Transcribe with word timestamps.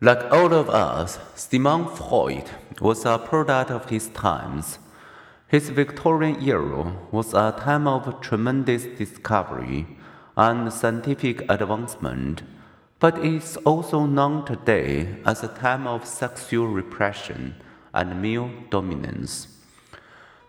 Like 0.00 0.24
all 0.32 0.52
of 0.52 0.68
us, 0.68 1.18
Sigmund 1.36 1.88
Freud 1.90 2.50
was 2.80 3.04
a 3.04 3.16
product 3.16 3.70
of 3.70 3.88
his 3.88 4.08
times. 4.08 4.78
His 5.46 5.70
Victorian 5.70 6.42
era 6.42 6.96
was 7.12 7.32
a 7.32 7.54
time 7.58 7.86
of 7.86 8.20
tremendous 8.20 8.84
discovery 8.84 9.86
and 10.36 10.72
scientific 10.72 11.48
advancement, 11.48 12.42
but 12.98 13.18
it 13.18 13.34
is 13.34 13.56
also 13.58 14.04
known 14.04 14.44
today 14.44 15.16
as 15.24 15.44
a 15.44 15.48
time 15.48 15.86
of 15.86 16.04
sexual 16.04 16.66
repression 16.66 17.54
and 17.94 18.20
male 18.20 18.50
dominance. 18.70 19.46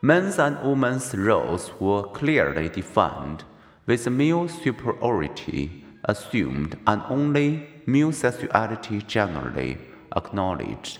Men's 0.00 0.38
and 0.38 0.58
women's 0.62 1.14
roles 1.14 1.70
were 1.78 2.02
clearly 2.02 2.70
defined, 2.70 3.44
with 3.86 4.08
male 4.08 4.48
superiority 4.48 5.83
assumed 6.04 6.78
and 6.86 7.02
only 7.08 7.66
male 7.86 8.12
sexuality 8.12 9.00
generally 9.02 9.78
acknowledged. 10.16 10.98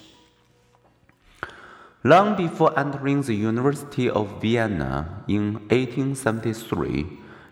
Long 2.02 2.36
before 2.36 2.78
entering 2.78 3.22
the 3.22 3.34
University 3.34 4.10
of 4.10 4.40
Vienna 4.42 5.24
in 5.26 5.54
1873, 5.70 7.06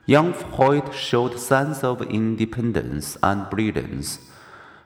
young 0.04 0.34
Freud 0.34 0.94
showed 0.94 1.38
signs 1.38 1.82
of 1.82 2.02
independence 2.02 3.16
and 3.22 3.48
brilliance. 3.48 4.18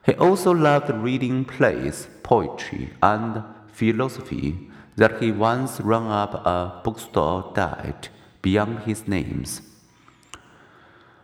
He 0.05 0.13
also 0.13 0.51
loved 0.53 0.89
reading 0.89 1.43
plays, 1.43 2.07
poetry, 2.23 2.93
and 3.03 3.43
philosophy 3.67 4.69
that 4.95 5.21
he 5.21 5.31
once 5.31 5.81
rang 5.81 6.07
up 6.07 6.33
a 6.45 6.81
bookstore 6.83 7.51
diet 7.53 8.09
beyond 8.41 8.79
his 8.79 9.05
names. 9.07 9.61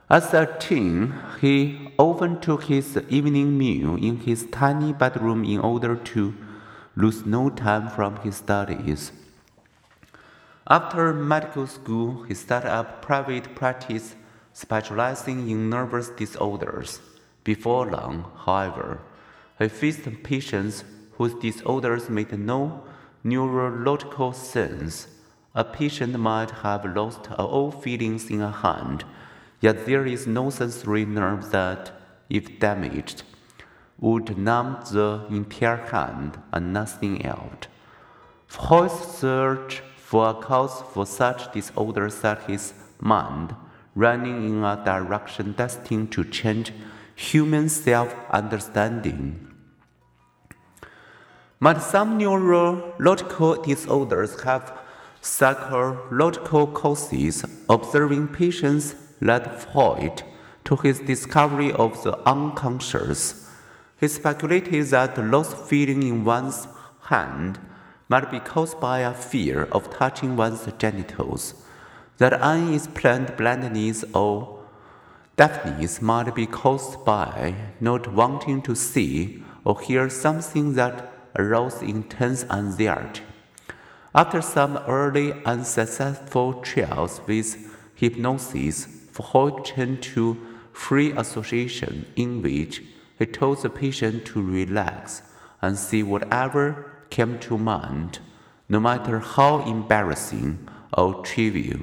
As 0.10 0.34
a 0.34 0.46
teen, 0.60 1.14
he 1.40 1.90
often 1.98 2.42
took 2.42 2.66
his 2.66 2.98
evening 3.08 3.58
meal 3.58 3.96
in 3.96 4.18
his 4.18 4.46
tiny 4.52 4.92
bedroom 4.92 5.46
in 5.46 5.60
order 5.60 5.96
to 5.96 6.36
lose 6.96 7.26
no 7.26 7.50
time 7.50 7.88
from 7.88 8.18
his 8.18 8.36
studies. 8.36 9.14
After 10.70 11.14
medical 11.14 11.68
school, 11.68 12.24
he 12.24 12.34
started 12.34 12.70
up 12.70 13.02
private 13.02 13.56
practice 13.56 14.16
specializing 14.52 15.50
in 15.50 15.70
nervous 15.70 16.10
disorders. 16.10 17.00
Before 17.44 17.90
long, 17.90 18.32
however, 18.46 19.00
he 19.58 19.70
faced 19.70 20.24
patients 20.24 20.84
whose 21.14 21.34
disorders 21.36 22.10
made 22.10 22.38
no 22.38 22.84
neurological 23.24 24.34
sense. 24.34 25.08
A 25.56 25.64
patient 25.64 26.20
might 26.20 26.52
have 26.52 26.86
lost 26.96 27.32
all 27.32 27.72
feelings 27.72 28.30
in 28.30 28.42
a 28.42 28.52
hand, 28.52 29.06
yet 29.64 29.86
there 29.86 30.06
is 30.06 30.28
no 30.28 30.50
sensory 30.50 31.06
nerve 31.06 31.50
that, 31.52 31.92
if 32.30 32.60
damaged, 32.60 33.24
would 33.98 34.38
numb 34.38 34.78
the 34.92 35.26
entire 35.30 35.78
hand 35.78 36.38
and 36.52 36.74
nothing 36.74 37.26
else. 37.26 37.68
Freud's 38.46 39.00
search 39.22 39.82
for 39.96 40.30
a 40.32 40.34
cause 40.34 40.84
for 40.92 41.06
such 41.06 41.52
disorder 41.54 42.10
set 42.10 42.44
his 42.44 42.74
mind 43.00 43.56
running 43.96 44.40
in 44.50 44.64
a 44.66 44.76
direction 44.84 45.54
destined 45.54 46.12
to 46.12 46.26
change 46.26 46.74
human 47.16 47.70
self 47.70 48.14
understanding. 48.32 49.24
But 51.62 51.80
some 51.80 52.18
neurological 52.18 53.64
disorders 53.64 54.42
have 54.42 54.78
psychological 55.22 56.68
causes. 56.68 57.46
Observing 57.70 58.28
patients 58.28 58.96
led 59.24 59.50
Freud 59.62 60.24
to 60.66 60.76
his 60.76 61.00
discovery 61.00 61.72
of 61.72 62.04
the 62.04 62.18
unconscious. 62.28 63.50
He 64.00 64.08
speculated 64.08 64.86
that 64.88 65.16
the 65.16 65.24
lost 65.24 65.58
feeling 65.58 66.04
in 66.04 66.26
one's 66.26 66.68
hand 67.04 67.60
might 68.10 68.30
be 68.30 68.40
caused 68.40 68.80
by 68.80 69.00
a 69.00 69.14
fear 69.14 69.64
of 69.72 69.90
touching 69.90 70.36
one's 70.36 70.68
genitals, 70.78 71.56
that 72.18 72.34
unexplained 72.34 73.36
blindness 73.38 74.04
or 74.14 74.60
deafness 75.36 76.02
might 76.02 76.36
be 76.36 76.46
caused 76.46 77.04
by 77.06 77.56
not 77.80 78.14
wanting 78.14 78.62
to 78.62 78.76
see 78.76 79.44
or 79.64 79.80
hear 79.80 80.10
something 80.10 80.74
that 80.74 81.12
aroused 81.38 81.82
intense 81.82 82.46
anxiety. 82.52 83.24
After 84.14 84.42
some 84.42 84.78
early 84.88 85.34
unsuccessful 85.44 86.62
trials 86.62 87.20
with 87.26 87.58
hypnosis, 87.96 88.88
Turned 89.16 90.02
to 90.02 90.38
free 90.72 91.12
association 91.12 92.06
in 92.16 92.42
which 92.42 92.82
he 93.20 93.26
told 93.26 93.62
the 93.62 93.70
patient 93.70 94.26
to 94.26 94.42
relax 94.42 95.22
and 95.62 95.78
see 95.78 96.02
whatever 96.02 96.92
came 97.10 97.38
to 97.40 97.58
mind, 97.58 98.20
no 98.68 98.80
matter 98.80 99.20
how 99.20 99.60
embarrassing 99.66 100.68
or 100.98 101.24
trivial. 101.24 101.80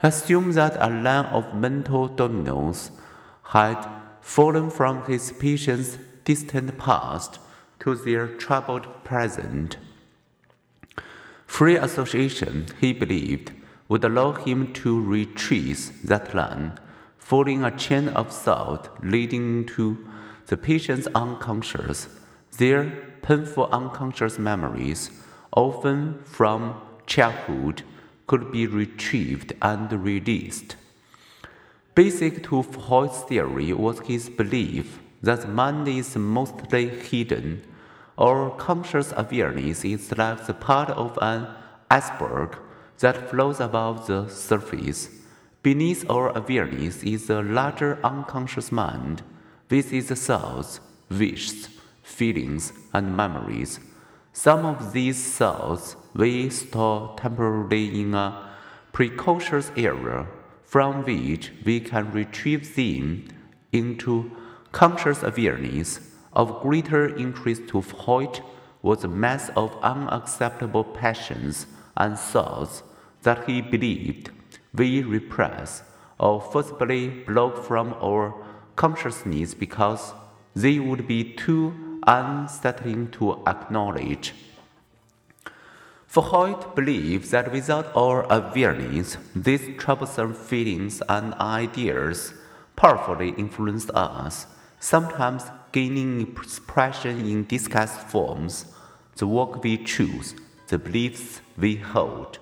He 0.00 0.08
assumed 0.08 0.54
that 0.54 0.76
a 0.80 0.88
line 0.88 1.26
of 1.26 1.54
mental 1.54 2.08
dominoes 2.08 2.90
had 3.44 3.86
fallen 4.20 4.70
from 4.70 5.04
his 5.04 5.32
patient's 5.32 5.98
distant 6.24 6.78
past 6.78 7.38
to 7.80 7.94
their 7.94 8.26
troubled 8.26 9.04
present. 9.04 9.76
Free 11.46 11.76
association, 11.76 12.66
he 12.80 12.92
believed, 12.92 13.52
would 13.88 14.04
allow 14.04 14.32
him 14.32 14.72
to 14.72 15.00
retrace 15.00 15.90
that 16.02 16.34
line, 16.34 16.72
following 17.18 17.64
a 17.64 17.76
chain 17.76 18.08
of 18.08 18.32
thought 18.32 19.04
leading 19.04 19.66
to 19.66 20.06
the 20.46 20.56
patient's 20.56 21.08
unconscious, 21.14 22.08
their 22.58 22.90
painful 23.22 23.66
unconscious 23.72 24.38
memories, 24.38 25.10
often 25.52 26.18
from 26.24 26.80
childhood, 27.06 27.82
could 28.26 28.50
be 28.50 28.66
retrieved 28.66 29.52
and 29.60 29.92
released. 30.04 30.76
Basic 31.94 32.42
to 32.44 32.62
Freud's 32.62 33.22
theory 33.22 33.72
was 33.72 34.00
his 34.00 34.28
belief 34.28 34.98
that 35.22 35.48
mind 35.48 35.86
is 35.88 36.16
mostly 36.16 36.88
hidden, 36.88 37.62
or 38.16 38.50
conscious 38.56 39.12
awareness 39.16 39.84
is 39.84 40.12
like 40.16 40.46
the 40.46 40.54
part 40.54 40.90
of 40.90 41.18
an 41.22 41.46
iceberg 41.90 42.58
that 43.00 43.30
flows 43.30 43.60
above 43.60 44.06
the 44.06 44.28
surface. 44.28 45.08
Beneath 45.62 46.08
our 46.10 46.36
awareness 46.36 47.02
is 47.02 47.30
a 47.30 47.42
larger 47.42 47.98
unconscious 48.04 48.70
mind 48.70 49.22
this 49.68 49.92
is 49.92 50.08
the 50.08 50.16
thoughts, 50.16 50.80
wishes, 51.10 51.68
feelings, 52.02 52.72
and 52.92 53.16
memories. 53.16 53.80
Some 54.32 54.66
of 54.66 54.92
these 54.92 55.36
thoughts 55.36 55.96
we 56.14 56.50
store 56.50 57.16
temporarily 57.16 58.00
in 58.00 58.14
a 58.14 58.50
preconscious 58.92 59.70
area 59.76 60.26
from 60.62 61.02
which 61.04 61.50
we 61.64 61.80
can 61.80 62.12
retrieve 62.12 62.76
them 62.76 63.28
into 63.72 64.30
conscious 64.70 65.22
awareness. 65.22 66.00
Of 66.34 66.60
greater 66.60 67.16
interest 67.16 67.68
to 67.68 67.80
Freud 67.80 68.40
was 68.82 69.02
a 69.02 69.08
mass 69.08 69.50
of 69.56 69.76
unacceptable 69.82 70.84
passions 70.84 71.66
and 71.96 72.18
thoughts 72.18 72.82
that 73.22 73.48
he 73.48 73.60
believed 73.60 74.30
we 74.74 75.02
repress 75.02 75.82
or 76.18 76.40
forcibly 76.40 77.08
block 77.08 77.62
from 77.62 77.94
our 78.02 78.34
consciousness 78.76 79.54
because 79.54 80.12
they 80.54 80.78
would 80.78 81.06
be 81.06 81.22
too 81.24 82.00
unsettling 82.06 83.10
to 83.10 83.42
acknowledge. 83.46 84.34
Freud 86.06 86.74
believes 86.76 87.30
that 87.30 87.50
without 87.50 87.90
our 87.96 88.24
awareness, 88.30 89.16
these 89.34 89.76
troublesome 89.78 90.32
feelings 90.34 91.02
and 91.08 91.34
ideas 91.34 92.34
powerfully 92.76 93.30
influence 93.30 93.90
us, 93.90 94.46
sometimes 94.78 95.44
gaining 95.72 96.20
expression 96.20 97.26
in 97.26 97.44
disguised 97.46 97.94
forms. 97.94 98.66
The 99.16 99.26
work 99.26 99.62
we 99.62 99.76
choose, 99.78 100.36
the 100.68 100.78
beliefs 100.78 101.40
we 101.56 101.76
hold, 101.76 102.38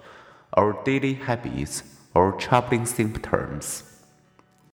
our 0.55 0.83
daily 0.85 1.15
habits, 1.15 1.83
or 2.15 2.33
troubling 2.33 2.87
symptoms. 2.87 3.92